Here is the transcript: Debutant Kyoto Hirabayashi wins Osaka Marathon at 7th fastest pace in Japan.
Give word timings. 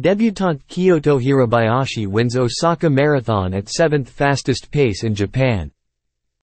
Debutant 0.00 0.64
Kyoto 0.68 1.18
Hirabayashi 1.18 2.06
wins 2.06 2.36
Osaka 2.36 2.88
Marathon 2.88 3.52
at 3.52 3.64
7th 3.64 4.06
fastest 4.08 4.70
pace 4.70 5.02
in 5.02 5.12
Japan. 5.12 5.72